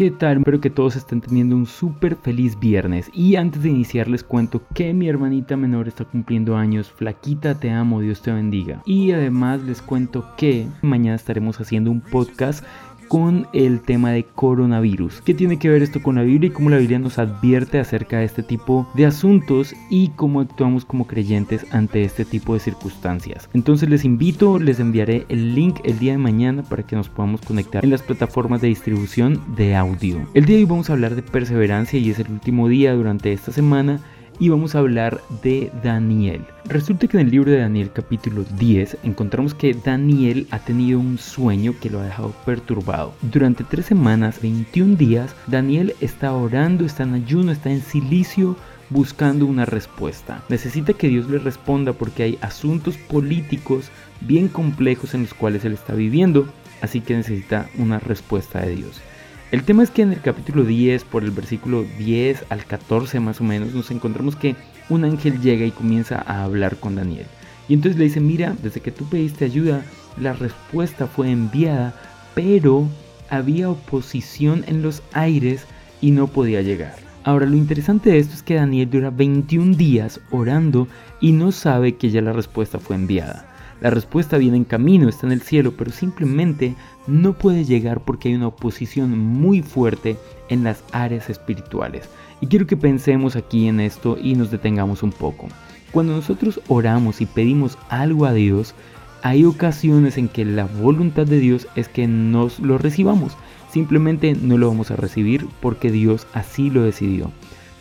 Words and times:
¿Qué 0.00 0.10
tal? 0.10 0.38
Espero 0.38 0.62
que 0.62 0.70
todos 0.70 0.96
estén 0.96 1.20
teniendo 1.20 1.54
un 1.54 1.66
súper 1.66 2.16
feliz 2.16 2.58
viernes. 2.58 3.10
Y 3.12 3.36
antes 3.36 3.62
de 3.62 3.68
iniciar 3.68 4.08
les 4.08 4.24
cuento 4.24 4.62
que 4.72 4.94
mi 4.94 5.10
hermanita 5.10 5.58
menor 5.58 5.88
está 5.88 6.06
cumpliendo 6.06 6.56
años. 6.56 6.90
Flaquita, 6.90 7.60
te 7.60 7.70
amo, 7.70 8.00
Dios 8.00 8.22
te 8.22 8.32
bendiga. 8.32 8.80
Y 8.86 9.12
además 9.12 9.60
les 9.60 9.82
cuento 9.82 10.24
que 10.38 10.66
mañana 10.80 11.16
estaremos 11.16 11.60
haciendo 11.60 11.90
un 11.90 12.00
podcast 12.00 12.64
con 13.10 13.48
el 13.52 13.80
tema 13.80 14.12
de 14.12 14.22
coronavirus. 14.22 15.20
¿Qué 15.22 15.34
tiene 15.34 15.58
que 15.58 15.68
ver 15.68 15.82
esto 15.82 16.00
con 16.00 16.14
la 16.14 16.22
Biblia 16.22 16.46
y 16.46 16.52
cómo 16.52 16.70
la 16.70 16.76
Biblia 16.76 17.00
nos 17.00 17.18
advierte 17.18 17.80
acerca 17.80 18.20
de 18.20 18.24
este 18.24 18.44
tipo 18.44 18.88
de 18.94 19.04
asuntos 19.04 19.74
y 19.90 20.10
cómo 20.10 20.40
actuamos 20.40 20.84
como 20.84 21.08
creyentes 21.08 21.66
ante 21.72 22.04
este 22.04 22.24
tipo 22.24 22.54
de 22.54 22.60
circunstancias? 22.60 23.50
Entonces 23.52 23.88
les 23.88 24.04
invito, 24.04 24.60
les 24.60 24.78
enviaré 24.78 25.26
el 25.28 25.56
link 25.56 25.80
el 25.82 25.98
día 25.98 26.12
de 26.12 26.18
mañana 26.18 26.62
para 26.62 26.84
que 26.84 26.94
nos 26.94 27.08
podamos 27.08 27.40
conectar 27.40 27.82
en 27.82 27.90
las 27.90 28.02
plataformas 28.02 28.60
de 28.60 28.68
distribución 28.68 29.42
de 29.56 29.74
audio. 29.74 30.20
El 30.32 30.44
día 30.44 30.58
de 30.58 30.62
hoy 30.62 30.68
vamos 30.68 30.88
a 30.88 30.92
hablar 30.92 31.16
de 31.16 31.22
perseverancia 31.22 31.98
y 31.98 32.10
es 32.10 32.20
el 32.20 32.30
último 32.30 32.68
día 32.68 32.94
durante 32.94 33.32
esta 33.32 33.50
semana 33.50 34.00
y 34.40 34.48
vamos 34.48 34.74
a 34.74 34.78
hablar 34.78 35.20
de 35.42 35.70
Daniel. 35.84 36.40
Resulta 36.64 37.06
que 37.06 37.18
en 37.18 37.26
el 37.26 37.30
libro 37.30 37.50
de 37.50 37.58
Daniel 37.58 37.90
capítulo 37.92 38.44
10 38.58 38.96
encontramos 39.02 39.54
que 39.54 39.74
Daniel 39.74 40.48
ha 40.50 40.58
tenido 40.58 40.98
un 40.98 41.18
sueño 41.18 41.74
que 41.80 41.90
lo 41.90 42.00
ha 42.00 42.04
dejado 42.04 42.32
perturbado. 42.46 43.12
Durante 43.20 43.64
tres 43.64 43.86
semanas, 43.86 44.40
21 44.40 44.96
días, 44.96 45.36
Daniel 45.46 45.94
está 46.00 46.32
orando, 46.32 46.86
está 46.86 47.02
en 47.02 47.14
ayuno, 47.14 47.52
está 47.52 47.70
en 47.70 47.82
silicio 47.82 48.56
buscando 48.88 49.44
una 49.44 49.66
respuesta. 49.66 50.42
Necesita 50.48 50.94
que 50.94 51.08
Dios 51.08 51.28
le 51.28 51.38
responda 51.38 51.92
porque 51.92 52.22
hay 52.22 52.38
asuntos 52.40 52.96
políticos 52.96 53.90
bien 54.22 54.48
complejos 54.48 55.12
en 55.14 55.22
los 55.22 55.34
cuales 55.34 55.66
él 55.66 55.74
está 55.74 55.94
viviendo, 55.94 56.48
así 56.80 57.02
que 57.02 57.14
necesita 57.14 57.68
una 57.76 57.98
respuesta 57.98 58.60
de 58.60 58.74
Dios. 58.74 59.02
El 59.50 59.64
tema 59.64 59.82
es 59.82 59.90
que 59.90 60.02
en 60.02 60.12
el 60.12 60.20
capítulo 60.20 60.62
10, 60.62 61.02
por 61.04 61.24
el 61.24 61.32
versículo 61.32 61.84
10 61.98 62.44
al 62.50 62.64
14 62.64 63.18
más 63.18 63.40
o 63.40 63.44
menos, 63.44 63.74
nos 63.74 63.90
encontramos 63.90 64.36
que 64.36 64.54
un 64.88 65.04
ángel 65.04 65.40
llega 65.40 65.66
y 65.66 65.72
comienza 65.72 66.22
a 66.24 66.44
hablar 66.44 66.76
con 66.76 66.94
Daniel. 66.94 67.26
Y 67.68 67.74
entonces 67.74 67.98
le 67.98 68.04
dice, 68.04 68.20
mira, 68.20 68.54
desde 68.62 68.80
que 68.80 68.92
tú 68.92 69.06
pediste 69.06 69.44
ayuda, 69.44 69.82
la 70.20 70.34
respuesta 70.34 71.08
fue 71.08 71.32
enviada, 71.32 71.94
pero 72.34 72.86
había 73.28 73.70
oposición 73.70 74.64
en 74.68 74.82
los 74.82 75.02
aires 75.14 75.64
y 76.00 76.12
no 76.12 76.28
podía 76.28 76.62
llegar. 76.62 76.94
Ahora 77.24 77.46
lo 77.46 77.56
interesante 77.56 78.10
de 78.10 78.18
esto 78.18 78.34
es 78.34 78.44
que 78.44 78.54
Daniel 78.54 78.88
dura 78.88 79.10
21 79.10 79.76
días 79.76 80.20
orando 80.30 80.86
y 81.20 81.32
no 81.32 81.50
sabe 81.50 81.96
que 81.96 82.10
ya 82.10 82.22
la 82.22 82.32
respuesta 82.32 82.78
fue 82.78 82.94
enviada. 82.94 83.49
La 83.80 83.90
respuesta 83.90 84.36
viene 84.36 84.58
en 84.58 84.64
camino, 84.64 85.08
está 85.08 85.26
en 85.26 85.32
el 85.32 85.40
cielo, 85.40 85.72
pero 85.76 85.90
simplemente 85.90 86.74
no 87.06 87.32
puede 87.32 87.64
llegar 87.64 88.00
porque 88.00 88.28
hay 88.28 88.34
una 88.34 88.48
oposición 88.48 89.18
muy 89.18 89.62
fuerte 89.62 90.16
en 90.50 90.64
las 90.64 90.84
áreas 90.92 91.30
espirituales. 91.30 92.08
Y 92.42 92.46
quiero 92.46 92.66
que 92.66 92.76
pensemos 92.76 93.36
aquí 93.36 93.68
en 93.68 93.80
esto 93.80 94.18
y 94.20 94.34
nos 94.34 94.50
detengamos 94.50 95.02
un 95.02 95.12
poco. 95.12 95.48
Cuando 95.92 96.14
nosotros 96.14 96.60
oramos 96.68 97.20
y 97.20 97.26
pedimos 97.26 97.78
algo 97.88 98.26
a 98.26 98.32
Dios, 98.32 98.74
hay 99.22 99.44
ocasiones 99.44 100.18
en 100.18 100.28
que 100.28 100.44
la 100.44 100.66
voluntad 100.66 101.26
de 101.26 101.38
Dios 101.38 101.66
es 101.74 101.88
que 101.88 102.06
nos 102.06 102.60
lo 102.60 102.78
recibamos. 102.78 103.36
Simplemente 103.70 104.34
no 104.34 104.58
lo 104.58 104.68
vamos 104.68 104.90
a 104.90 104.96
recibir 104.96 105.46
porque 105.60 105.90
Dios 105.90 106.26
así 106.32 106.70
lo 106.70 106.82
decidió. 106.82 107.30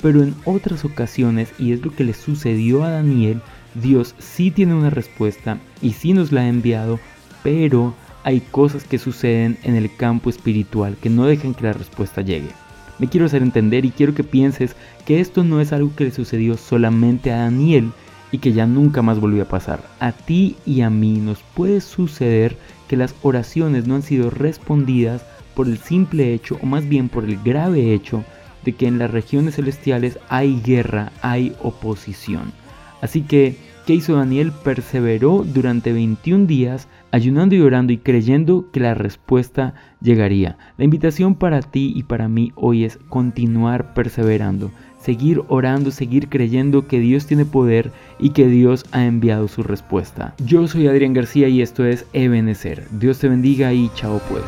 Pero 0.02 0.23
en 0.23 0.33
otras 0.45 0.86
ocasiones, 0.86 1.52
y 1.59 1.73
es 1.73 1.83
lo 1.83 1.92
que 1.92 2.03
le 2.03 2.14
sucedió 2.14 2.83
a 2.83 2.89
Daniel, 2.89 3.42
Dios 3.75 4.16
sí 4.20 4.52
tiene 4.52 4.73
una 4.73 4.89
respuesta 4.89 5.59
y 5.81 5.94
sí 5.94 6.14
nos 6.14 6.31
la 6.31 6.42
ha 6.42 6.48
enviado, 6.48 7.00
pero 7.44 7.94
hay 8.23 8.42
cosas 8.42 8.84
que 8.84 8.98
suceden 8.98 9.58
en 9.64 9.76
el 9.76 9.95
campo 9.95 10.30
espiritual 10.30 10.98
que 11.02 11.09
no 11.09 11.26
dejan 11.26 11.53
que 11.53 11.66
la 11.66 11.73
respuesta 11.73 12.22
llegue. 12.22 12.50
Me 13.00 13.08
quiero 13.08 13.28
hacer 13.28 13.42
entender 13.42 13.86
y 13.86 13.92
quiero 13.92 14.14
que 14.14 14.23
pienses 14.23 14.76
que 15.06 15.22
esto 15.22 15.44
no 15.44 15.61
es 15.61 15.72
algo 15.72 15.95
que 15.95 16.03
le 16.03 16.11
sucedió 16.11 16.58
solamente 16.58 17.31
a 17.31 17.38
Daniel 17.38 17.92
y 18.32 18.39
que 18.39 18.52
ya 18.52 18.66
nunca 18.66 19.02
más 19.02 19.20
volvió 19.20 19.44
a 19.44 19.48
pasar. 19.48 19.82
A 19.99 20.11
ti 20.11 20.58
y 20.65 20.82
a 20.82 20.89
mí 20.89 21.20
nos 21.20 21.39
puede 21.55 21.82
suceder 21.82 22.58
que 22.88 22.98
las 22.98 23.15
oraciones 23.21 23.88
no 23.88 23.95
han 23.95 24.02
sido 24.04 24.30
respondidas 24.30 25.23
por 25.55 25.67
el 25.67 25.77
simple 25.77 26.33
hecho, 26.33 26.60
o 26.61 26.65
más 26.65 26.88
bien 26.88 27.10
por 27.10 27.23
el 27.23 27.42
grave 27.42 27.94
hecho, 27.94 28.23
de 28.64 28.73
que 28.73 28.88
en 28.88 28.99
las 28.99 29.11
regiones 29.11 29.55
celestiales 29.55 30.20
hay 30.27 30.61
guerra, 30.61 31.11
hay 31.21 31.55
oposición. 31.61 32.52
Así 33.02 33.21
que, 33.21 33.55
¿qué 33.86 33.95
hizo 33.95 34.15
Daniel? 34.15 34.52
Perseveró 34.64 35.43
durante 35.45 35.93
21 35.93 36.45
días, 36.45 36.87
ayunando 37.11 37.55
y 37.55 37.61
orando 37.61 37.93
y 37.93 37.98
creyendo 37.98 38.70
que 38.71 38.80
la 38.80 38.93
respuesta 38.93 39.73
llegaría. 40.02 40.58
La 40.77 40.86
invitación 40.86 41.36
para 41.36 41.61
ti 41.61 41.93
y 41.95 42.04
para 42.04 42.27
mí 42.27 42.52
hoy 42.55 42.83
es 42.83 42.98
continuar 43.09 43.93
perseverando, 43.93 44.71
seguir 44.99 45.42
orando, 45.48 45.92
seguir 45.92 46.30
creyendo 46.30 46.88
que 46.88 46.99
Dios 46.99 47.26
tiene 47.26 47.45
poder 47.45 47.92
y 48.20 48.32
que 48.32 48.48
Dios 48.48 48.86
ha 48.92 49.05
enviado 49.05 49.48
su 49.48 49.64
respuesta. 49.64 50.36
Yo 50.45 50.67
soy 50.67 50.88
Adrián 50.88 51.14
García 51.14 51.48
y 51.48 51.61
esto 51.61 51.86
es 51.86 52.05
Ebenecer. 52.14 52.88
Dios 52.92 53.20
te 53.20 53.30
bendiga 53.30 53.73
y 53.73 53.89
chao 53.95 54.21
pues. 54.30 54.43